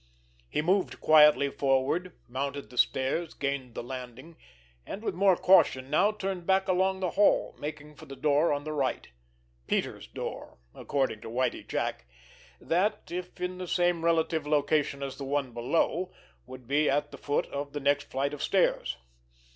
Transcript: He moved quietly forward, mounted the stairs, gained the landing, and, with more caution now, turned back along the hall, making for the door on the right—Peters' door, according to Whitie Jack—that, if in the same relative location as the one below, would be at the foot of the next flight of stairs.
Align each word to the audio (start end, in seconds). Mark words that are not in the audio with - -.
He 0.49 0.63
moved 0.63 0.99
quietly 0.99 1.51
forward, 1.51 2.13
mounted 2.27 2.71
the 2.71 2.77
stairs, 2.79 3.35
gained 3.35 3.75
the 3.75 3.83
landing, 3.83 4.35
and, 4.83 5.03
with 5.03 5.13
more 5.13 5.37
caution 5.37 5.91
now, 5.91 6.11
turned 6.11 6.47
back 6.47 6.67
along 6.67 7.01
the 7.01 7.11
hall, 7.11 7.55
making 7.59 7.93
for 7.93 8.07
the 8.07 8.15
door 8.15 8.51
on 8.51 8.63
the 8.63 8.71
right—Peters' 8.71 10.07
door, 10.07 10.57
according 10.73 11.21
to 11.21 11.29
Whitie 11.29 11.65
Jack—that, 11.67 13.11
if 13.11 13.39
in 13.39 13.59
the 13.59 13.67
same 13.67 14.03
relative 14.03 14.47
location 14.47 15.03
as 15.03 15.17
the 15.19 15.23
one 15.23 15.51
below, 15.53 16.11
would 16.47 16.65
be 16.67 16.89
at 16.89 17.11
the 17.11 17.17
foot 17.19 17.45
of 17.49 17.73
the 17.73 17.79
next 17.79 18.05
flight 18.09 18.33
of 18.33 18.41
stairs. 18.41 18.97